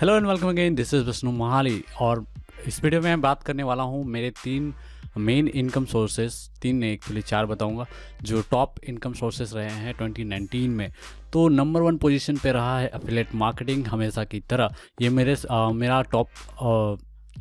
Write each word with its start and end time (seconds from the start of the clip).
Hello 0.00 0.16
and 0.16 0.26
welcome 0.26 0.48
again 0.48 0.74
this 0.74 0.94
is 0.94 1.04
Vishnu 1.04 1.30
Mohali 1.32 1.84
और 2.00 2.24
इस 2.66 2.84
video 2.84 3.00
में 3.00 3.08
मैं 3.08 3.20
बात 3.20 3.42
करने 3.42 3.62
वाला 3.62 3.82
हूँ 3.82 4.04
मेरे 4.04 4.30
तीन 4.30 4.74
मेन 5.16 5.48
इनकम 5.48 5.84
सोर्सेस 5.84 6.50
तीन 6.62 6.76
ने 6.76 6.92
एक्चुअली 6.92 7.22
चार 7.22 7.46
बताऊँगा 7.46 7.86
जो 8.22 8.42
टॉप 8.50 8.74
इनकम 8.88 9.12
सोर्सेस 9.12 9.52
रहे 9.54 9.70
हैं 9.70 9.94
2019 9.98 10.68
में। 10.68 10.92
तो 11.32 11.48
नंबर 11.48 11.80
वन 11.80 11.96
पोजीशन 11.96 12.36
पे 12.36 12.52
रहा 12.52 12.78
है 12.78 12.88
अफिलेट 12.88 13.34
मार्केटिंग 13.34 13.86
हमेशा 13.86 14.24
की 14.24 14.40
तरह। 14.40 14.74
ये 15.02 15.08
मेरे 15.08 15.36
आ, 15.50 15.70
मेरा 15.70 16.02
टॉप 16.02 16.28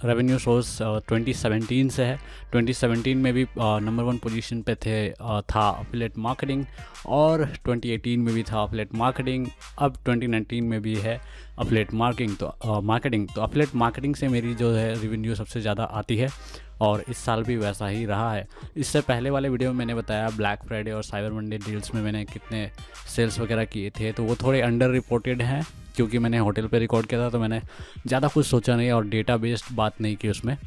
रेवेन्यू 0.05 0.37
सोर्स 0.39 0.77
2017 1.11 1.89
से 1.89 2.03
है। 2.03 2.19
2017 2.53 3.15
में 3.15 3.33
भी 3.33 3.45
नंबर 3.59 4.03
वन 4.03 4.17
पोजीशन 4.17 4.61
पे 4.61 4.75
थे 4.75 4.97
uh, 5.11 5.41
था 5.41 5.67
अपलेट 5.69 6.17
मार्केटिंग 6.17 6.65
और 7.07 7.45
2018 7.67 8.17
में 8.17 8.33
भी 8.33 8.43
था 8.43 8.61
अपलेट 8.63 8.95
मार्केटिंग 8.95 9.47
अब 9.79 9.97
2019 10.03 10.61
में 10.61 10.81
भी 10.81 10.95
है 10.95 11.19
अपलेट 11.59 11.93
मार्किंग 11.93 12.35
तो 12.37 12.81
मार्केटिंग 12.81 13.27
uh, 13.27 13.35
तो 13.35 13.41
अपलेट 13.41 13.75
मार्केटिंग 13.75 14.15
से 14.15 14.27
मेरी 14.27 14.55
जो 14.55 14.71
है 14.71 14.93
रेवेन्यू 15.01 15.35
सबसे 15.35 15.61
ज़्यादा 15.61 15.83
आती 15.83 16.17
है। 16.17 16.29
और 16.81 17.03
इस 17.09 17.17
साल 17.17 17.43
भी 17.43 17.55
वैसा 17.57 17.87
ही 17.87 18.05
रहा 18.05 18.31
है। 18.33 18.47
इससे 18.77 19.01
पहले 19.01 19.29
वाले 19.29 19.49
वीडियो 19.49 19.71
में 19.71 19.77
मैंने 19.77 19.95
बताया 19.95 20.29
ब्लैक 20.29 20.59
फ्राइडे 20.59 20.91
और 20.91 21.03
साइबर 21.03 21.31
मंडे 21.33 21.57
डील्स 21.57 21.93
में 21.95 22.01
मैंने 22.01 22.23
कितने 22.25 22.69
सेल्स 23.07 23.39
वगैरह 23.39 23.65
किए 23.65 23.89
थे 23.89 24.11
तो 24.11 24.23
वो 24.23 24.35
थोड़े 24.35 24.61
अंडर 24.61 24.89
रिपोर्टेड 24.91 25.41
हैं, 25.41 25.65
क्योंकि 25.95 26.19
मैंने 26.19 26.37
होटल 26.37 26.67
पे 26.67 26.79
रिकॉर्ड 26.79 27.05
किया 27.05 27.21
था 27.21 27.29
तो 27.29 27.39
मैंने 27.39 27.61
ज़्यादा 28.07 28.27
कुछ 28.27 28.45
सोचा 28.47 28.75
नहीं 28.75 28.91
और 28.91 29.07
डेटा 29.07 29.37
बेस्ड 29.37 29.75
बात 29.75 30.01
नहीं 30.01 30.15
की 30.15 30.29
उसमें। 30.29 30.57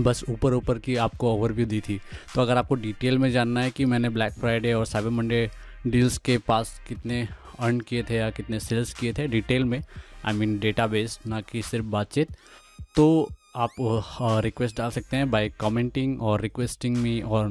बस 0.00 0.22
ऊपर 0.28 0.54
ऊपर 0.54 0.78
की 0.78 0.96
आपको 0.98 1.32
ओवरव्यू 1.32 1.66
दी 1.66 1.80
थी। 1.80 2.00
तो 2.34 2.40
अगर 2.40 2.56
आपको 2.56 2.74
डिटेल 2.74 3.18
में 3.18 3.30
जानना 3.32 3.60
है 3.60 3.70
कि 3.70 3.84
मैंने 3.84 4.08
ब्लैक 4.08 4.32
फ्राइडे 4.32 4.72
और 4.72 4.86
साइबर 4.86 5.10
मंडे 5.10 5.48
डील्स 5.86 6.18
के 6.18 6.36
पास 6.38 6.80
कितने 6.88 7.26
अर्न 7.60 7.80
किए 7.80 8.02
थे 8.02 8.16
या 8.16 8.30
कितने 8.30 8.60
सेल्स 8.60 8.92
किए 8.94 9.12
थे 9.12 9.26
डिटेल 9.28 9.64
में 9.64 9.82
आई 10.24 10.32
मीन 10.32 10.58
डेटा 10.58 10.86
बेस्ड 10.86 11.28
ना 11.30 11.40
कि 11.42 11.62
सिर्फ़ 11.62 11.86
बातचीत 11.86 12.32
तो 12.96 13.06
आप 13.56 13.74
रिक्वेस्ट 14.44 14.76
डाल 14.78 14.90
सकते 14.90 15.16
हैं 15.16 15.30
बाय 15.30 15.48
कमेंटिंग 15.60 16.22
और 16.22 16.40
रिक्वेस्टिंग 16.40 16.96
मी 16.96 17.20
और 17.20 17.50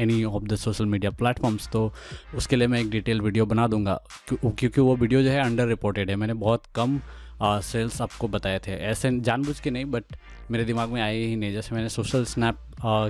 any 0.00 0.24
of 0.24 0.44
the 0.44 0.56
social 0.56 0.86
media 0.86 1.10
platforms 1.10 1.68
तो 1.72 1.92
उसके 2.36 2.56
लिए 2.56 2.66
मैं 2.66 2.80
एक 2.80 2.90
डिटेल 2.90 3.20
वीडियो 3.20 3.46
बना 3.46 3.66
दूँगा 3.66 3.94
क्योंकि 4.32 4.80
वो 4.80 4.96
वीडियो 4.96 5.22
जो 5.22 5.30
है 5.30 5.44
अंडर 5.44 5.66
रिपोर्टेड 5.66 6.10
है। 6.10 6.16
मैंने 6.16 6.34
बहुत 6.34 6.62
कम 6.74 7.00
सेल्स 7.42 8.00
आपको 8.02 8.28
बताए 8.28 8.58
थे। 8.58 8.72
ऐसे 8.72 9.10
जानबूझ 9.20 9.58
के 9.60 9.70
नहीं 9.70 9.84
बट 9.86 10.16
मेरे 10.50 10.64
दिमाग 10.64 10.88
में 10.88 11.00
आए 11.02 11.16
ही 11.16 11.36
नहीं। 11.36 11.52
जैसे 11.52 11.74
मैंने 11.74 11.88
सोशल 11.88 12.24
स्नैप 12.24 12.56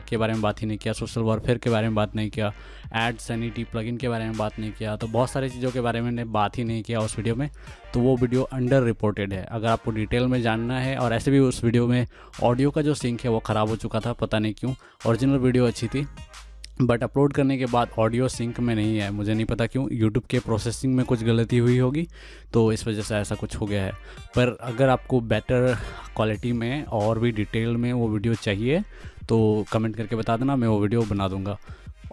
के 0.09 0.17
बारे 0.17 0.33
में 0.33 0.43
बात 0.43 0.61
ही 0.63 0.67
नहीं 0.67 0.79
किया 0.79 0.93
सोशल 0.95 1.21
वॉरफेयर 1.21 1.59
के 1.59 1.71
बारे 1.71 1.87
में 1.87 1.95
बात 1.95 2.15
नहीं 2.17 2.31
किया 2.31 2.53
एड 2.97 3.19
सैनिटी 3.19 3.65
प्लगइन 3.65 3.97
के 3.97 4.09
बारे 4.09 4.25
में 4.25 4.37
बात 4.37 4.59
नहीं 4.59 4.73
किया 4.73 4.97
तो 4.97 5.07
बहुत 5.07 5.31
सारी 5.31 5.49
चीज़ों 5.51 5.71
के 5.71 5.81
बारे 5.81 6.01
में 6.01 6.05
मैंने 6.05 6.25
बात 6.27 6.59
ही 6.59 6.65
नहीं 6.65 6.83
किया 6.83 7.01
उस 7.01 7.17
वीडियो 7.17 7.35
में 7.37 7.49
तो 7.95 8.01
वो 8.01 8.17
वीडियो 8.17 8.43
अंडर 8.43 8.83
रिपोर्टेड 8.83 9.33
है। 9.33 9.45
अगर 9.45 9.69
आपको 9.69 9.91
डिटेल 9.91 10.27
में 10.27 10.41
जानना 10.43 10.79
है, 10.81 10.97
और 10.97 11.13
ऐसे 11.13 11.31
भी 11.31 11.39
उस 11.39 11.63
वीडियो 11.65 11.87
में 11.87 12.07
ऑडियो 12.43 12.71
का 12.71 12.83
जो 12.83 12.95
सिंक 12.95 13.21
है, 13.21 13.31
वो 13.31 13.39
ख़राब 13.39 13.69
हो 13.69 13.77
चुका 13.77 14.01
था, 14.01 14.13
पता 14.13 14.39
नहीं 14.39 14.55
क्यों। 14.55 14.75
ओरिजिनल 15.07 15.39
वीडियो 15.39 15.67
अच्छी 15.67 15.87
थी। 15.87 16.07
बट 16.81 17.03
अपलोड 17.03 17.33
करने 17.33 17.57
के 17.59 17.67
बाद 17.67 17.91
ऑडियो 17.99 18.29
सिंक 18.29 18.59
में 18.61 18.75
नहीं 18.75 18.99
है। 18.99 19.11
मुझे 19.11 19.35
नहीं 19.35 19.45
पता 19.47 19.67
क्यों 19.67 19.87
यूट्यूब 19.93 20.25
के 20.31 20.39
प्रोसेसिंग 20.41 20.95
में 20.97 21.05
कुछ 21.07 21.23
गलती 21.25 21.59
हुई 21.59 21.79
होगी 21.79 22.07
तो 22.53 22.71
इस 22.73 22.87
वजह 22.89 23.03
से 23.03 23.17
ऐसा 23.17 23.35
कुछ 23.35 23.57
हो 23.57 23.67
गया 23.67 23.83
है। 23.85 23.93
पर 24.37 24.57
अगर 24.63 24.89
आपको 24.89 25.21
बेटर 25.23 25.75
क्वालिटी 26.17 26.53
में 26.53 26.85
और 26.85 27.19
भी 27.19 27.33
डिटेल 27.33 27.77
में 27.77 27.93
वो 27.93 28.09
वीडियो 28.09 28.35
चाहिए 28.37 28.83
तो 29.29 29.65
कमेंट 29.73 29.97
करके 29.97 30.17
बता 30.17 30.37
देना 30.37 30.57
मैं 30.57 30.69
वो 30.69 30.81
वीडियो 30.81 31.03
बना 31.05 31.29
दूँगा। 31.29 31.59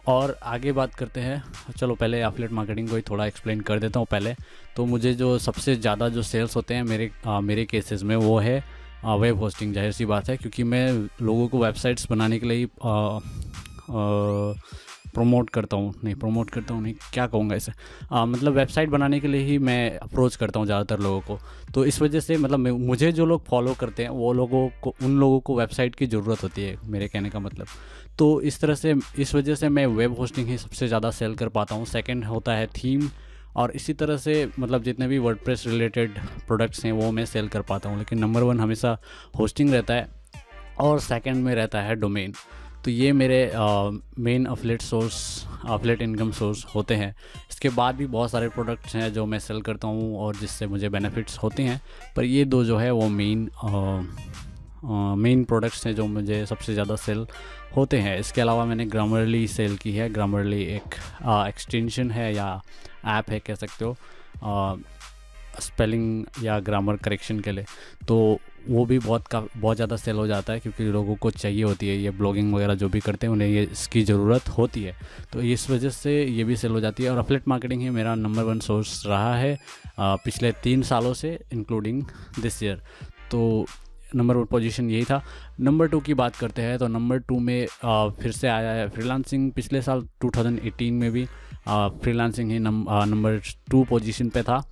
और 0.08 0.38
आगे 0.44 0.72
बात 0.72 0.94
करते 0.96 1.22
हैं। 1.22 1.44
चलो 1.78 1.96
पहले 1.96 2.22
एफलेट 2.22 2.52
मार्केटिंग 2.52 2.90
को 2.90 2.96
ही 2.96 3.02
थोड़ा 3.02 3.26
एक्सप्लेन 3.26 3.62
कर 3.62 3.80
देता 3.80 4.00
हूँ 4.00 4.08
पहले। 4.12 4.36
तो 4.76 4.86
मुझे 4.86 5.14
जो 5.14 5.38
सबसे 5.40 5.76
ज़्यादा 5.76 6.10
जो 6.10 6.22
सेल्स 6.24 6.56
होते 6.56 6.74
हैं 6.74 6.84
मेरे 6.84 7.10
आ, 7.28 7.40
मेरे 7.40 7.66
केसेस 7.66 8.04
में 8.04 8.16
वो 8.16 8.38
है 8.40 8.64
वेब 9.06 9.40
होस्टिंग 9.40 9.74
ज़ाहिर 9.74 9.92
सी 9.92 10.06
बात 10.06 10.30
है 10.30 10.36
क्योंकि 10.38 10.64
मैं 10.66 10.92
लोगों 11.22 11.48
को 11.48 11.64
वेबसाइट्स 11.64 12.10
बनाने 12.12 12.40
के 12.40 12.46
लिए 12.46 12.66
प्रमोट 13.90 15.50
करता 15.50 15.78
हूँ। 15.78 15.94
नहीं 16.04 16.16
प्रमोट 16.16 16.50
करता 16.50 16.74
हूँ 16.74 16.82
नहीं 16.84 16.94
क्या 17.14 17.26
कहूँगा 17.28 17.56
इसे? 17.56 17.72
आ, 18.12 18.26
मतलब 18.26 18.54
वेबसाइट 18.54 18.90
बनाने 18.90 19.20
के 19.20 19.28
लिए 19.28 19.42
ही 19.42 19.58
मैं 19.60 19.98
अप्रोच 19.98 20.36
करता 20.36 20.60
हूँ 20.60 20.66
ज़्यादातर 20.66 21.00
लोगों 21.00 21.20
को। 21.22 21.38
तो 21.74 21.86
इस 21.86 22.02
वजह 22.02 22.20
से 22.20 22.38
मतलब 22.38 22.60
मुझे 22.80 23.12
जो 23.12 23.26
लोग 23.26 23.46
फॉलो 23.46 23.74
करते 23.74 24.04
हैं 24.04 24.10
वो 24.12 24.32
लोगों 24.34 24.68
को 24.82 24.96
उन 25.04 25.18
लोगों 25.20 25.40
को 25.40 25.58
वेबसाइट 25.58 25.96
की 25.96 26.08
ज़रूरत 26.08 26.44
होती 26.44 26.64
है 26.64 26.78
मेरे 26.86 27.08
कहने 27.08 27.30
का 27.30 27.40
मतलब। 27.40 27.68
तो 28.20 28.42
इस 28.42 28.60
तरह 28.62 28.76
से 28.76 28.96
इस 29.20 29.34
वजह 29.36 29.56
से 29.56 29.70
मैं 29.70 29.86
वेब 29.88 30.18
होस्टिंग 30.20 30.48
ही 30.48 30.58
सबसे 30.58 30.88
ज़्यादा 30.88 31.12
सेल 31.12 31.36
कर 31.36 31.50
पाता 31.50 31.76
हूँ। 31.76 31.86
सेकेंड 31.86 32.26
होता 32.26 32.56
है 32.56 32.68
थीम 32.76 33.10
और 33.56 33.72
इसी 33.72 33.94
तरह 33.94 34.18
से 34.18 34.34
मतलब 34.60 34.84
जितने 34.84 35.08
भी 35.08 35.18
वर्ड 35.20 35.50
रिलेटेड 35.50 36.18
प्रोडक्ट्स 36.48 36.84
हैं 36.86 36.92
वो 36.92 37.12
मैं 37.12 37.26
सेल 37.26 37.48
कर 37.48 37.62
पाता 37.64 37.90
हूँ। 37.90 37.98
लेकिन 37.98 38.20
नंबर 38.20 38.44
वन 38.44 38.60
हमेशा 38.60 38.98
होस्टिंग 39.40 39.74
रहता 39.74 39.94
है 39.94 40.08
और 40.80 41.00
सेकेंड 41.00 41.44
में 41.44 41.54
रहता 41.56 41.82
है 41.82 41.96
डोमेन 41.96 42.34
तो 42.86 42.92
ये 42.92 43.12
मेरे 43.14 43.40
main 44.20 44.46
affiliate 44.46 44.82
source 44.82 45.16
affiliate 45.68 46.02
income 46.02 46.32
source 46.32 46.66
होते 46.76 46.96
हैं। 46.96 47.16
इसके 47.52 47.70
बाद 47.72 47.96
भी 47.96 48.06
बहुत 48.08 48.32
सारे 48.32 48.50
प्रोडक्ट्स 48.50 48.96
हैं 48.96 49.12
जो 49.14 49.26
मैं 49.26 49.40
सेल 49.40 49.62
करता 49.62 49.88
हूँ 49.88 50.18
और 50.20 50.36
जिससे 50.36 50.68
मुझे 50.68 50.90
बेनिफिट्स 50.90 51.38
होते 51.38 51.64
हैं। 51.64 51.82
पर 52.16 52.24
ये 52.24 52.46
दो 52.46 52.64
जो 52.64 52.78
है 52.78 52.92
वो 52.92 53.08
मेन 53.10 53.50
मेन 55.18 55.44
प्रोडक्ट्स 55.46 55.86
हैं 55.88 55.96
जो 55.96 56.06
मुझे 56.08 56.46
सबसे 56.46 56.74
ज़्यादा 56.74 56.96
सेल 56.98 57.26
होते 57.76 58.00
हैं। 58.00 58.18
इसके 58.20 58.42
अलावा 58.42 58.66
मैंने 58.66 58.86
ग्रामरली 58.86 59.48
सेल 59.48 59.78
की 59.78 59.92
है। 59.92 60.10
ग्रामरली 60.10 60.62
एक 60.66 60.96
एक्सटेंशन 61.48 62.12
है 62.12 62.34
या 62.36 62.62
ऐप 63.08 63.30
है 63.30 63.40
कह 63.40 63.56
सकते 63.56 63.86
हो 63.86 63.96
स्पेलिंग 65.62 66.26
या 66.44 66.60
ग्रामर 66.62 66.96
करेक्शन 66.98 67.40
के 67.40 67.52
लिए। 67.52 67.66
तो 68.08 68.40
वो 68.68 68.86
भी 68.86 68.98
बहुत 69.00 69.28
का 69.28 69.40
बहुत 69.56 69.76
ज़्यादा 69.76 69.96
सेल 69.96 70.16
हो 70.16 70.26
जाता 70.28 70.54
है 70.54 70.60
क्योंकि 70.60 70.84
लोगों 70.86 71.16
को 71.16 71.32
चाहिए 71.32 71.64
होती 71.64 71.88
है 71.88 71.96
ये 71.98 72.10
ब्लॉगिंग 72.12 72.54
वगैरह 72.54 72.76
जो 72.76 72.90
भी 72.90 73.00
करते 73.00 73.28
हैं 73.28 73.32
उन्हें 73.34 73.48
ये 73.48 73.64
इसकी 73.64 74.04
ज़रूरत 74.04 74.50
होती 74.50 74.84
है। 74.84 74.96
तो 75.34 75.42
इस 75.44 75.70
वजह 75.70 75.90
से 75.92 76.24
ये 76.26 76.44
भी 76.44 76.56
सेल 76.56 76.72
हो 76.72 76.80
जाती 76.80 77.04
है 77.04 77.10
और 77.12 77.18
अफलेट 77.18 77.48
मार्केटिंग 77.48 77.82
ही 77.82 77.90
मेरा 77.92 78.16
नंबर 78.16 78.44
वन 78.44 78.60
सोर्स 78.60 79.02
रहा 79.08 79.36
है 79.36 79.58
पिछले 80.00 80.52
तीन 80.64 80.82
सालों 80.84 81.14
से 81.14 81.40
इंक्लूडिंग 81.54 82.04
दिस 82.42 82.62
ईयर 82.64 82.82
तो 83.32 83.66
नंबर 84.16 84.36
वन 84.36 84.46
पोजीशन 84.46 84.90
यही 84.90 85.04
था। 85.06 85.22
नंबर 85.60 85.88
टू 85.88 86.00
की 86.00 86.14
बात 86.14 86.36
करते 86.36 86.62
हैं 86.62 86.78
तो 86.80 86.88
नंबर 86.88 87.18
टू 87.20 87.40
में 87.40 87.68
आ, 87.84 88.08
फिर 88.12 88.32
से 88.32 88.48
आया 88.48 88.72
है 88.72 88.88
फ्रीलांसिंग 88.90 89.52
पिछले 89.52 89.82
साल 89.82 90.08
2018 90.24 90.92
में 90.92 91.12
भी 91.12 91.26
फ्रीलांसिंग 91.68 92.52
ही 92.52 92.60
नंबर 92.60 93.40
टू 93.72 93.84
पोजीशन 93.90 94.30
पे 94.30 94.44
था। 94.44 94.64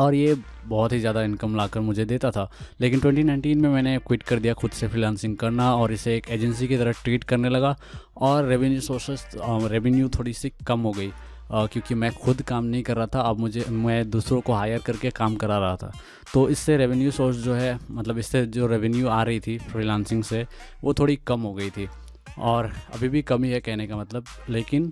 और 0.00 0.14
ये 0.14 0.36
बहुत 0.66 0.92
ही 0.92 1.00
ज़्यादा 1.00 1.22
इनकम 1.22 1.56
लाकर 1.56 1.80
मुझे 1.80 2.04
देता 2.04 2.30
था। 2.30 2.50
लेकिन 2.80 3.00
2019 3.00 3.54
में 3.56 3.68
मैंने 3.70 3.98
क्विट 3.98 4.22
कर 4.22 4.38
दिया 4.38 4.54
खुद 4.54 4.70
से 4.70 4.88
फ्रीलांसिंग 4.88 5.36
करना 5.36 5.74
और 5.76 5.92
इसे 5.92 6.16
एक 6.16 6.30
एजेंसी 6.30 6.68
की 6.68 6.78
तरह 6.78 7.02
ट्रीट 7.04 7.24
करने 7.24 7.48
लगा 7.48 7.76
और 8.16 8.44
रेवेन्यू 8.44 8.80
सोर्सेस 8.80 9.30
रेवेन्यू 9.36 10.08
थोड़ी 10.08 10.32
सी 10.32 10.52
कम 10.66 10.80
हो 10.80 10.92
गई 10.92 11.12
Uh, 11.44 11.68
क्योंकि 11.72 11.94
मैं 11.94 12.10
खुद 12.12 12.40
काम 12.42 12.64
नहीं 12.64 12.82
कर 12.82 12.96
रहा 12.96 13.06
था। 13.06 13.20
अब 13.20 13.38
मुझे 13.38 13.64
मैं 13.70 14.10
दूसरों 14.10 14.40
को 14.40 14.52
हायर 14.52 14.78
करके 14.78 15.10
काम 15.10 15.34
करा 15.36 15.58
रहा 15.58 15.76
था। 15.76 15.92
तो 16.34 16.48
इससे 16.48 16.76
रेवेन्यू 16.76 17.10
सोर्स 17.10 17.36
जो 17.36 17.54
है 17.54 17.78
मतलब 17.90 18.18
इससे 18.18 18.44
जो 18.46 18.66
रेवेन्यू 18.66 19.08
आ 19.08 19.22
रही 19.22 19.40
थी 19.40 19.58
फ्रीलांसिंग 19.58 20.22
से 20.24 20.44
वो 20.84 20.94
थोड़ी 20.94 21.16
कम 21.26 21.40
हो 21.40 21.52
गई 21.54 21.70
थी। 21.70 21.88
और 22.38 22.70
अभी 22.94 23.08
भी 23.08 23.22
कमी 23.22 23.48
है 23.48 23.60
कहने 23.60 23.86
का 23.86 23.96
मतलब। 23.96 24.24
लेकिन 24.50 24.90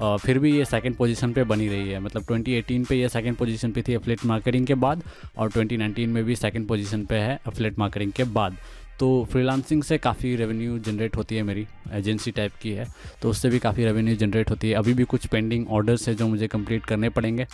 फिर 0.00 0.38
भी 0.38 0.56
ये 0.56 0.64
सेकंड 0.64 0.96
पोजीशन 0.96 1.32
पे 1.32 1.44
बनी 1.44 1.68
रही 1.68 1.88
है। 1.88 2.00
मतलब 2.00 2.24
2018 2.26 2.84
पे 2.88 2.96
ये 2.96 3.08
सेकंड 3.08 3.36
पोजीशन 3.36 3.72
पे 3.72 3.82
थी 3.82 3.92
एफलेट 3.94 4.24
मार्केटिंग 4.26 4.66
के 4.66 4.74
बाद 4.76 5.02
और 5.38 5.50
2019 5.50 6.06
में 6.06 6.22
भी 6.24 6.36
सेकंड 6.36 6.68
पोजीशन 6.68 7.04
पे 7.04 7.16
है 7.16 7.34
एफलेट 7.48 7.78
मार्केटिंग 7.78 8.12
के 8.12 8.24
बाद। 8.24 8.56
तो 9.00 9.26
फ्रीलांसिंग 9.30 9.82
से 9.82 9.98
काफ़ी 9.98 10.34
रेवेन्यू 10.36 10.78
जनरेट 10.78 11.16
होती 11.16 11.36
है 11.36 11.42
मेरी 11.42 11.66
एजेंसी 11.92 12.30
टाइप 12.30 12.52
की 12.62 12.70
है। 12.70 12.86
तो 13.22 13.30
उससे 13.30 13.48
भी 13.48 13.58
काफ़ी 13.58 13.84
रेवेन्यू 13.84 14.16
जनरेट 14.16 14.50
होती 14.50 14.68
है। 14.68 14.74
अभी 14.74 14.94
भी 14.94 15.04
कुछ 15.04 15.26
पेंडिंग 15.26 15.68
ऑर्डर्स 15.70 16.08
है 16.08 16.14
जो 16.14 16.28
मुझे 16.28 16.48
कंप्लीट 16.48 16.84
करने 16.84 17.08
पड़ेंगे। 17.10 17.46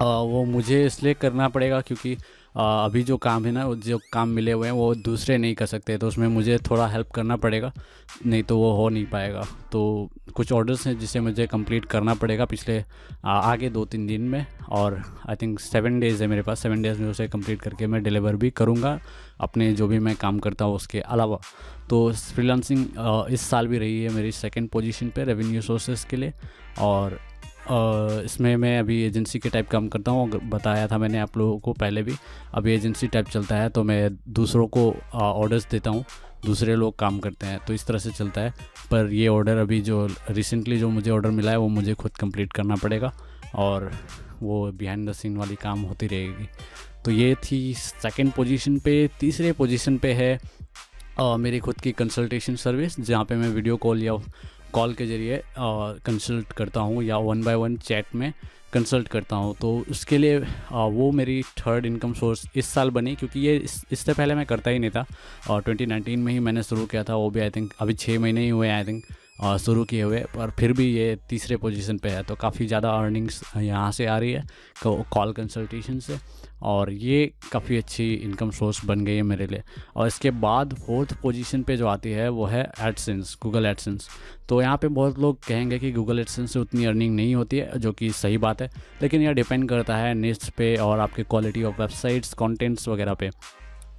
वो 0.00 0.44
मुझे 0.44 0.84
इसलिए 0.86 1.14
करना 1.14 1.48
पड़ेगा 1.48 1.80
क्योंकि 1.80 2.16
अभी 2.54 3.02
जो 3.02 3.16
काम 3.16 3.44
है 3.46 3.52
ना 3.52 3.64
जो 3.76 3.98
काम 4.12 4.28
मिले 4.28 4.52
हुए 4.52 4.66
हैं, 4.66 4.74
वो 4.74 4.94
दूसरे 4.96 5.36
नहीं 5.38 5.54
कर 5.54 5.66
सकते 5.66 5.96
तो 5.98 6.08
उसमें 6.08 6.26
मुझे 6.28 6.58
थोड़ा 6.70 6.86
हेल्प 6.88 7.10
करना 7.14 7.36
पड़ेगा। 7.36 7.72
नहीं 8.26 8.42
तो 8.42 8.56
वो 8.58 8.72
हो 8.76 8.88
नहीं 8.88 9.04
पाएगा। 9.06 9.44
तो 9.72 10.10
कुछ 10.34 10.52
ऑर्डर्स 10.52 10.86
हैं 10.86 10.98
जिसे 10.98 11.20
मुझे 11.20 11.46
कंप्लीट 11.46 11.84
करना 11.84 12.14
पड़ेगा 12.14 12.44
पिछले 12.44 12.82
आगे 13.24 13.70
दो 13.70 13.84
तीन 13.84 14.06
दिन 14.06 14.22
में, 14.22 14.46
और 14.68 15.00
आई 15.28 15.36
थिंक 15.36 15.60
सेवन 15.60 16.00
डेज़ 16.00 16.22
है 16.22 16.28
मेरे 16.28 16.42
पास। 16.42 16.62
सेवन 16.62 16.82
डेज़ 16.82 17.00
में 17.00 17.08
उसे 17.10 17.28
कंप्लीट 17.28 17.60
करके 17.62 17.86
मैं 17.86 18.02
डिलीवर 18.02 18.36
भी 18.36 18.50
करूँगा, 18.52 18.98
अपने 19.40 19.72
जो 19.72 19.86
भी 19.88 19.98
मैं 19.98 20.16
काम 20.16 20.38
करता 20.38 20.64
हूँ 20.64 20.74
उसके 20.74 21.00
अलावा। 21.00 21.38
तो 21.90 22.12
फ्रीलांसिंग 22.12 22.86
इस 23.30 23.40
साल 23.40 23.68
भी 23.68 23.78
रही 23.78 24.02
है 24.02 24.10
मेरी 24.10 24.32
सेकेंड 24.34 24.68
पोजिशन 24.68 25.08
पर 25.08 25.26
रेवेन्यू 25.26 25.62
सोर्सेज 25.62 26.04
के 26.04 26.16
लिए, 26.16 26.32
और 26.78 27.18
इसमें 28.24 28.56
मैं 28.56 28.78
अभी 28.78 29.02
एजेंसी 29.04 29.38
के 29.38 29.48
टाइप 29.48 29.68
काम 29.70 29.88
करता 29.88 30.10
हूँ 30.10 30.40
बताया 30.50 30.86
था 30.88 30.98
मैंने 30.98 31.18
आप 31.18 31.36
लोगों 31.36 31.58
को 31.58 31.72
पहले 31.72 32.02
भी। 32.02 32.14
अभी 32.54 32.74
एजेंसी 32.74 33.06
टाइप 33.08 33.28
चलता 33.28 33.56
है 33.56 33.68
तो 33.68 33.82
मैं 33.84 34.08
दूसरों 34.28 34.66
को 34.68 34.90
ऑर्डर्स 35.14 35.68
देता 35.70 35.90
हूँ 35.90 36.04
दूसरे 36.46 36.74
लोग 36.76 36.98
काम 36.98 37.18
करते 37.18 37.46
हैं 37.46 37.58
तो 37.66 37.74
इस 37.74 37.86
तरह 37.86 37.98
से 37.98 38.10
चलता 38.10 38.40
है। 38.40 38.54
पर 38.90 39.12
ये 39.12 39.26
ऑर्डर 39.28 39.56
अभी 39.56 39.80
जो 39.80 40.06
रिसेंटली 40.30 40.78
जो 40.78 40.88
मुझे 40.90 41.10
ऑर्डर 41.10 41.30
मिला 41.30 41.50
है 41.50 41.58
वो 41.58 41.68
मुझे 41.68 41.94
खुद 41.94 42.16
कंप्लीट 42.20 42.52
करना 42.52 42.76
पड़ेगा 42.76 43.12
और 43.54 43.90
वो 44.42 44.70
बिहाइंड 44.72 45.08
द 45.08 45.12
सीन 45.12 45.36
वाली 45.36 45.54
काम 45.62 45.80
होती 45.82 46.06
रहेगी। 46.06 46.48
तो 47.04 47.10
ये 47.10 47.34
थी 47.44 47.62
सेकंड 47.74 48.32
पोजीशन 48.32 48.78
पे। 48.78 49.08
तीसरे 49.20 49.52
पोजीशन 49.52 49.98
पे 49.98 50.12
है 50.12 50.38
आ, 51.20 51.36
मेरी 51.36 51.58
खुद 51.58 51.80
की 51.80 51.92
कंसल्टेशन 51.92 52.56
सर्विस 52.56 52.98
जहाँ 53.00 53.24
पे 53.24 53.36
मैं 53.36 53.48
वीडियो 53.48 53.76
कॉल 53.76 54.02
या 54.02 54.12
कॉल 54.72 54.94
के 54.94 55.06
ज़रिए 55.06 55.42
कंसल्ट 55.58 56.52
करता 56.52 56.80
हूँ 56.80 57.02
या 57.04 57.16
वन 57.18 57.42
बाय 57.42 57.54
वन 57.54 57.76
चैट 57.76 58.14
में 58.14 58.32
कंसल्ट 58.72 59.08
करता 59.08 59.36
हूँ। 59.36 59.54
तो 59.60 59.70
उसके 59.90 60.18
लिए 60.18 60.40
आ, 60.72 60.84
वो 60.84 61.10
मेरी 61.12 61.40
थर्ड 61.58 61.86
इनकम 61.86 62.12
सोर्स 62.14 62.44
इस 62.56 62.66
साल 62.66 62.90
बनी 62.90 63.14
क्योंकि 63.16 63.40
ये 63.40 63.56
इस, 63.56 63.82
इससे 63.92 64.12
पहले 64.12 64.34
मैं 64.34 64.46
करता 64.46 64.70
ही 64.70 64.78
नहीं 64.78 64.90
था। 64.90 65.04
और 65.50 65.62
2019 65.62 66.16
में 66.16 66.32
ही 66.32 66.38
मैंने 66.38 66.62
शुरू 66.62 66.86
किया 66.86 67.02
था 67.04 67.14
वो 67.16 67.30
भी 67.30 67.40
आई 67.40 67.50
थिंक 67.50 67.72
अभी 67.80 67.94
छः 67.94 68.18
महीने 68.18 68.42
ही 68.42 68.48
हुए 68.48 68.68
आई 68.68 68.84
थिंक 68.84 69.04
शुरू 69.40 69.84
किए 69.84 70.02
हुए, 70.02 70.18
पर 70.34 70.50
फिर 70.58 70.72
भी 70.72 70.84
ये 70.86 71.16
तीसरे 71.30 71.56
पोजीशन 71.56 71.98
पे 71.98 72.08
है 72.08 72.22
तो 72.22 72.34
काफ़ी 72.36 72.66
ज़्यादा 72.66 72.90
अर्निंग्स 72.92 73.42
यहाँ 73.56 73.90
से 73.92 74.06
आ 74.06 74.16
रही 74.18 74.32
है 74.32 74.44
कॉल 74.84 75.32
कंसल्टेशन 75.32 75.98
से, 76.00 76.18
और 76.62 76.90
ये 76.92 77.32
काफ़ी 77.52 77.76
अच्छी 77.76 78.12
इनकम 78.14 78.50
सोर्स 78.50 78.84
बन 78.84 79.04
गई 79.04 79.14
है 79.16 79.22
मेरे 79.22 79.46
लिए। 79.46 79.62
और 79.96 80.06
इसके 80.06 80.30
बाद 80.40 80.74
फोर्थ 80.76 81.14
पोजीशन 81.22 81.62
पे 81.62 81.76
जो 81.76 81.86
आती 81.88 82.10
है, 82.10 82.28
वो 82.28 82.46
है 82.46 82.62
एडसेंस 82.80 83.36
गूगल 83.42 83.66
एडसेंस 83.66 84.08
तो 84.48 84.60
यहाँ 84.62 84.76
पे 84.76 84.88
बहुत 84.90 85.18
लोग 85.18 85.38
कहेंगे 85.44 85.78
कि 85.78 85.92
गूगल 85.92 86.18
एडसेंस 86.20 86.52
से 86.52 86.58
उतनी 86.58 86.84
अर्निंग 86.84 87.14
नहीं 87.16 87.34
होती 87.34 87.56
है, 87.56 87.78
जो 87.78 87.92
कि 87.92 88.10
सही 88.12 88.38
बात 88.38 88.62
है, 88.62 88.70
लेकिन 89.02 89.22
यह 89.22 89.32
डिपेंड 89.32 89.68
करता 89.68 89.96
है 89.96 90.12
निस्ट 90.16 90.50
पे 90.56 90.74
और 90.78 91.00
आपके 91.00 91.22
क्वालिटी 91.24 91.62
ऑफ़ 91.62 91.80
वेबसाइट्स 91.80 92.34
कॉन्टेंट्स 92.34 92.88
वगैरह 92.88 93.14
पे। 93.14 93.30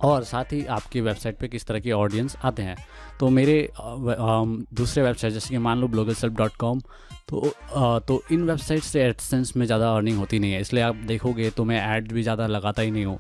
और 0.04 0.24
साथ 0.24 0.54
ही 0.54 0.66
आपकी 0.68 1.02
वेबसाइट 1.02 1.38
पे 1.38 1.48
किस 1.48 1.66
तरह 1.66 1.80
के 1.80 1.92
ऑडियंस 1.94 2.36
आते 2.44 2.62
हैं। 2.62 2.76
तो 3.20 3.30
मेरे 3.30 3.70
दूसरे 3.78 5.04
वेबसाइट, 5.04 5.34
जैसे 5.34 5.50
कि 5.50 5.58
मान 5.60 5.80
लो 5.80 5.88
ब्लॉगल 5.88 6.14
सेल्फ 6.14 6.34
डॉट 6.36 6.56
कॉम 6.56 6.82
तो 7.30 7.54
तो 8.08 8.22
इन 8.32 8.44
वेबसाइट 8.44 8.84
से 8.84 9.04
एडसेंस 9.04 9.56
में 9.58 9.66
ज़्यादा 9.66 9.94
अर्निंग 9.96 10.18
होती 10.18 10.40
नहीं 10.40 10.54
है। 10.54 10.62
इसलिए 10.62 10.84
आप 10.84 10.96
देखोगे 11.08 11.50
तो 11.50 11.64
मैं 11.66 11.82
ऐड 11.82 12.12
भी 12.14 12.24
ज़्यादा 12.24 12.48
लगाता 12.48 12.82
ही 12.82 12.92
नहीं 12.92 13.06
हूँ। 13.06 13.20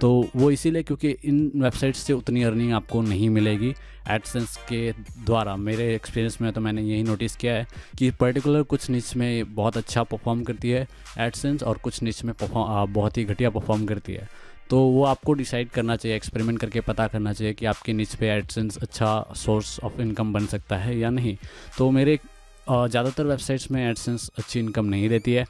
तो 0.00 0.10
वो 0.36 0.50
इसीलिए 0.50 0.82
क्योंकि 0.82 1.08
इन 1.10 1.50
वेबसाइट 1.54 1.96
से 1.96 2.12
उतनी 2.12 2.42
अर्निंग 2.42 2.72
आपको 2.72 3.00
नहीं 3.02 3.28
मिलेगी 3.30 3.74
एडसेंस 4.10 4.56
के 4.68 4.92
द्वारा। 5.24 5.56
मेरे 5.58 5.94
एक्सपीरियंस 5.94 6.40
में 6.40 6.52
तो 6.52 6.60
मैंने 6.60 6.82
यही 6.82 7.02
नोटिस 7.02 7.36
किया 7.36 7.54
है 7.54 7.66
कि 7.98 8.10
पर्टिकुलर 8.20 8.62
कुछ 8.64 8.88
निच 8.90 9.14
में 9.16 9.54
बहुत 9.54 9.76
अच्छा 9.76 10.02
परफॉर्म 10.04 10.42
करती 10.44 10.70
है 10.70 10.86
एडसेंस 11.18 11.62
और 11.62 11.78
कुछ 11.78 12.02
निच 12.02 12.24
में 12.24 12.34
बहुत 12.42 13.18
ही 13.18 13.24
घटिया 13.24 13.50
परफॉर्म 13.50 13.84
करती 13.86 14.12
है। 14.12 14.28
तो 14.70 14.78
वो 14.80 15.04
आपको 15.04 15.32
डिसाइड 15.32 15.70
करना 15.70 15.96
चाहिए 15.96 16.16
एक्सपेरिमेंट 16.16 16.58
करके 16.60 16.80
पता 16.82 17.06
करना 17.08 17.32
चाहिए 17.32 17.54
कि 17.54 17.66
आपके 17.66 17.92
नीच 17.92 18.14
पे 18.14 18.28
एडसेंस 18.28 18.78
अच्छा 18.78 19.24
सोर्स 19.36 19.78
ऑफ़ 19.84 20.00
इनकम 20.00 20.32
बन 20.32 20.46
सकता 20.46 20.76
है 20.78 20.98
या 20.98 21.10
नहीं। 21.10 21.36
तो 21.78 21.90
मेरे 21.90 22.18
ज़्यादातर 22.66 23.26
वेबसाइट्स 23.26 23.70
में 23.70 23.82
एडसेंस 23.82 24.30
अच्छी 24.38 24.60
इनकम 24.60 24.86
नहीं 24.86 25.08
देती 25.08 25.32
है, 25.32 25.44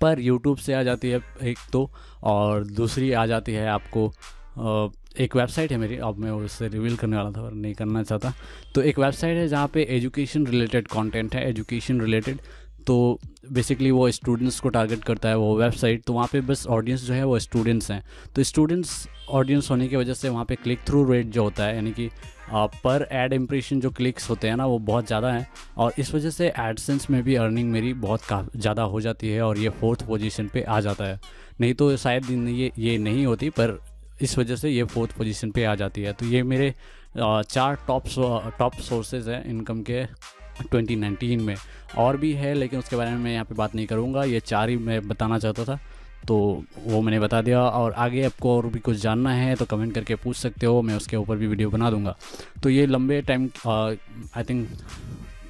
पर 0.00 0.20
यूट्यूब 0.20 0.58
से 0.58 0.74
आ 0.74 0.82
जाती 0.82 1.08
है 1.10 1.20
एक 1.42 1.58
तो 1.72 1.90
और 2.24 2.64
दूसरी 2.66 3.12
आ 3.12 3.26
जाती 3.26 3.52
है 3.52 3.66
आपको 3.68 4.12
एक 5.18 5.36
वेबसाइट 5.36 5.72
है 5.72 5.78
मेरी, 5.78 5.96
अब 5.98 6.18
मैं 6.18 6.30
उससे 6.30 6.68
रिवील 6.68 6.96
करने 6.96 7.16
वाला 7.16 7.30
था 7.30 7.42
और 7.42 7.52
नहीं 7.52 7.74
करना 7.74 8.02
चाहता। 8.02 8.32
तो 8.74 8.82
एक 8.82 8.98
वेबसाइट 8.98 9.36
है 9.36 9.46
जहाँ 9.48 9.68
पे 9.74 9.82
एजुकेशन 9.90 10.46
रिलेटेड 10.46 10.88
कंटेंट 10.88 11.34
है 11.34 11.48
एजुकेशन 11.48 12.00
रिलेटेड 12.00 12.38
तो 12.86 13.18
बेसिकली 13.52 13.90
वो 13.90 14.10
स्टूडेंट्स 14.10 14.58
को 14.60 14.68
टारगेट 14.68 15.04
करता 15.04 15.28
है 15.28 15.36
वो 15.36 15.56
वेबसाइट 15.58 16.02
तो 16.04 16.12
वहाँ 16.12 16.28
पे 16.32 16.40
बस 16.42 16.66
ऑडियंस 16.68 17.04
जो 17.04 17.14
है 17.14 17.24
वो 17.24 17.38
स्टूडेंट्स 17.38 17.90
हैं। 17.90 18.02
तो 18.36 18.42
स्टूडेंट्स 18.42 19.08
ऑडियंस 19.30 19.70
होने 19.70 19.88
की 19.88 19.96
वजह 19.96 20.14
से 20.14 20.28
वहाँ 20.28 20.44
पे 20.44 20.56
क्लिक 20.56 20.78
थ्रू 20.86 21.04
रेट 21.10 21.26
जो 21.28 21.42
होता 21.42 21.64
है, 21.64 21.74
यानी 21.74 21.92
कि 21.92 22.10
पर 22.52 23.06
एड 23.12 23.32
इम्प्रेशन 23.32 23.80
जो 23.80 23.90
क्लिक्स 23.90 24.28
होते 24.30 24.48
हैं 24.48 24.56
ना, 24.56 24.66
वो 24.66 24.78
बहुत 24.80 25.06
ज़्यादा 25.06 25.32
हैं। 25.32 25.46
और 25.76 25.92
इस 25.98 26.14
वजह 26.14 26.30
से 26.30 26.48
एडसेंस 26.48 27.08
में 27.10 27.22
भी 27.22 27.34
अर्निंग 27.36 27.70
मेरी 27.72 27.92
बहुत 27.96 28.50
ज़्यादा 28.56 28.82
हो 28.84 29.00
जाती 29.00 29.28
है 29.28 29.42
और 29.42 29.58
ये 29.58 29.68
फोर्थ 29.70 30.06
पोजिशन 30.06 30.48
पर 30.48 30.64
आ 30.64 30.80
जाता 30.80 31.04
है। 31.04 31.20
नहीं 31.60 31.74
तो 31.74 31.96
शायद 31.96 32.30
ये 32.30 32.70
ये 32.78 32.96
नहीं 32.98 33.26
होती, 33.26 33.50
पर 33.50 33.78
इस 34.22 34.38
वजह 34.38 34.56
से 34.56 34.70
ये 34.70 34.84
फोर्थ 34.86 35.16
पोजीशन 35.18 35.50
पे 35.50 35.64
आ 35.64 35.74
जाती 35.74 36.02
है। 36.02 36.12
तो 36.12 36.26
ये 36.26 36.42
मेरे 36.44 36.74
चार 37.16 37.78
टॉप 37.86 38.04
टॉप 38.58 38.74
सोर्सेज 38.80 39.28
हैं 39.28 39.44
इनकम 39.46 39.82
के। 39.82 40.04
2019 40.64 41.36
में 41.38 41.54
और 41.98 42.16
भी 42.16 42.32
है, 42.32 42.52
लेकिन 42.54 42.78
उसके 42.78 42.96
बारे 42.96 43.10
में 43.10 43.18
मैं 43.18 43.32
यहाँ 43.32 43.44
पे 43.44 43.54
बात 43.54 43.74
नहीं 43.74 43.86
करूँगा। 43.86 44.24
ये 44.24 44.40
चार 44.42 44.68
ही 44.68 44.76
मैं 44.78 45.06
बताना 45.08 45.38
चाहता 45.38 45.64
था 45.64 45.78
तो 46.28 46.36
वो 46.78 47.00
मैंने 47.02 47.20
बता 47.20 47.40
दिया। 47.42 47.60
और 47.60 47.92
आगे 47.94 48.24
आपको 48.24 48.56
और 48.56 48.66
भी 48.66 48.78
कुछ 48.80 48.96
जानना 48.98 49.32
है 49.34 49.54
तो 49.56 49.64
कमेंट 49.66 49.94
करके 49.94 50.14
पूछ 50.16 50.36
सकते 50.36 50.66
हो, 50.66 50.82
मैं 50.82 50.94
उसके 50.96 51.16
ऊपर 51.16 51.36
भी 51.36 51.46
वीडियो 51.46 51.70
बना 51.70 51.90
दूँगा। 51.90 52.16
तो 52.62 52.70
ये 52.70 52.86
लंबे 52.86 53.20
टाइम 53.22 53.48
आई 53.66 54.44
थिंक 54.44 54.68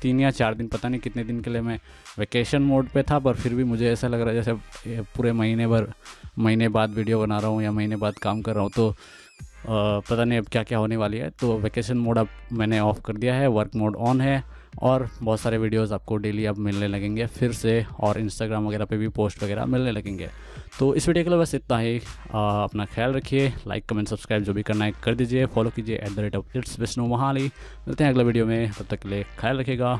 तीन 0.03 0.21
या 0.21 0.31
चार 0.31 0.55
दिन, 0.55 0.69
पता 0.69 0.89
नहीं 0.89 1.01
कितने 1.01 1.25
दिन 1.25 1.41
के 1.41 1.51
लिए 1.51 1.61
मैं 1.61 1.79
वेकेशन 2.19 2.63
मोड 2.63 2.89
पे 2.89 3.03
था, 3.03 3.19
पर 3.19 3.35
फिर 3.35 3.55
भी 3.55 3.65
मुझे 3.65 3.91
ऐसा 3.91 4.09
लग 4.09 4.21
रहा 4.21 4.29
है 4.29 4.35
जैसे 4.35 5.03
पूरे 5.17 5.33
महीने 5.33 5.67
भर, 5.67 5.93
महीने 6.39 6.69
बाद 6.69 6.95
वीडियो 6.95 7.21
बना 7.21 7.39
रहा 7.39 7.51
हूँ 7.51 7.63
या 7.63 7.73
महीने 7.73 7.97
बाद 7.97 8.19
काम 8.19 8.41
कर 8.43 8.55
रहा 8.55 8.63
हूँ। 8.63 8.71
तो 8.71 8.95
पता 9.67 10.25
नहीं 10.25 10.39
अब 10.39 10.47
क्या 10.47 10.63
क्या 10.63 10.79
होने 10.79 10.97
वाली 10.97 11.19
है। 11.19 11.31
तो 11.31 11.59
वैकेशन 11.59 11.99
मोड 11.99 12.19
अब 12.19 12.29
मैंने 12.53 12.81
ऑफ़ 12.81 13.01
कर 13.01 13.17
दिया 13.17 13.35
है 13.35 13.47
वर्क 13.49 13.71
मोड 13.77 13.97
ऑन 13.97 14.21
है 14.21 14.43
और 14.83 15.09
बहुत 15.23 15.41
सारे 15.41 15.59
वीडियोस 15.59 15.93
आपको 15.93 16.17
डेली 16.17 16.45
अब 16.47 16.59
मिलने 16.59 16.89
लगेंगे। 16.89 17.27
फिर 17.27 17.53
से 17.53 17.85
और 18.01 18.19
इंस्टाग्राम 18.21 18.67
वगैरह 18.67 18.85
पे 18.85 18.97
भी 18.97 19.09
पोस्ट 19.09 19.43
वगैरह 19.43 19.67
मिलने 19.67 19.91
लगेंगे। 19.91 20.29
तो 20.79 20.95
इस 20.95 21.09
वीडियो 21.09 21.25
के 21.25 21.31
लिए 21.31 21.39
बस 21.39 21.55
इतना 21.55 21.79
ही। 21.79 22.01
आ, 22.35 22.63
अपना 22.65 22.85
ख्याल 22.85 23.13
रखिए 23.13 23.53
लाइक 23.67 23.87
कमेंट 23.87 24.09
सब्सक्राइब 24.09 24.43
जो 24.43 24.53
भी 24.53 24.63
करना 24.63 24.85
है 24.85 24.93
कर 25.05 25.15
दीजिए। 25.15 25.47
फॉलो 25.47 25.71
कीजिए 25.71 25.97
at 25.97 26.17
the 26.17 26.19
rate 26.19 26.37
of 26.37 26.57
its 26.59 26.79
Vishnu 26.81 27.07
Mahali 27.07 27.45
मिलते 27.89 28.05
हैं 28.05 28.11
अगले 28.11 28.25
वीडियो 28.25 28.47
में। 28.47 28.71
तब 28.71 28.87
तक 28.91 29.01
के 29.01 29.09
लिए 29.09 29.27
ख्याल 29.39 29.59
रखिएगा। 29.59 29.99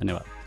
धन्यवाद। 0.00 0.45